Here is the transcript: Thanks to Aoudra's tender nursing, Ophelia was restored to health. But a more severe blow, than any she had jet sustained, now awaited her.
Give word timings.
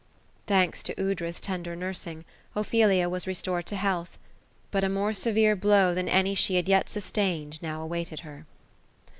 Thanks 0.47 0.81
to 0.81 0.95
Aoudra's 0.99 1.39
tender 1.39 1.75
nursing, 1.75 2.25
Ophelia 2.55 3.07
was 3.07 3.27
restored 3.27 3.67
to 3.67 3.75
health. 3.75 4.17
But 4.71 4.83
a 4.83 4.89
more 4.89 5.13
severe 5.13 5.55
blow, 5.55 5.93
than 5.93 6.09
any 6.09 6.33
she 6.33 6.55
had 6.55 6.65
jet 6.65 6.89
sustained, 6.89 7.61
now 7.61 7.83
awaited 7.83 8.21
her. 8.21 8.47